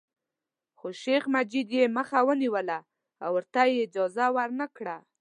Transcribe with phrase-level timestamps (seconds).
[0.79, 2.79] خو شیخ مجید یې مخه ونیوله
[3.23, 4.97] او ورته یې اجازه ورنکړه.